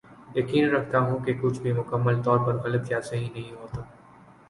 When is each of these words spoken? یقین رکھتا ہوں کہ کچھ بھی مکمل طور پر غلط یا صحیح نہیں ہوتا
یقین 0.35 0.69
رکھتا 0.69 0.99
ہوں 0.99 1.19
کہ 1.25 1.33
کچھ 1.41 1.59
بھی 1.61 1.73
مکمل 1.73 2.21
طور 2.23 2.39
پر 2.45 2.57
غلط 2.63 2.91
یا 2.91 3.01
صحیح 3.01 3.29
نہیں 3.33 3.51
ہوتا 3.51 3.81